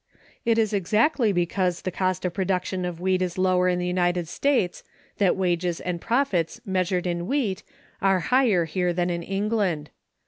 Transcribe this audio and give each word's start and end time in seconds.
It 0.45 0.57
is 0.57 0.73
exactly 0.73 1.31
because 1.31 1.83
cost 1.93 2.25
of 2.25 2.33
production 2.33 2.85
of 2.85 2.99
wheat 2.99 3.21
is 3.21 3.37
lower 3.37 3.69
in 3.69 3.77
the 3.77 3.85
United 3.85 4.27
States 4.27 4.83
that 5.19 5.35
wages 5.35 5.79
and 5.79 6.01
profits 6.01 6.59
measured 6.65 7.05
in 7.05 7.27
wheat 7.27 7.61
are 8.01 8.19
higher 8.33 8.65
here 8.65 8.93
than 8.93 9.11
in 9.11 9.21
England. 9.21 9.91